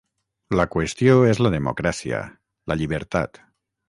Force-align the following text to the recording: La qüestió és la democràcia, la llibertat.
La 0.59 0.63
qüestió 0.75 1.17
és 1.33 1.41
la 1.45 1.51
democràcia, 1.55 2.23
la 2.73 2.79
llibertat. 2.81 3.41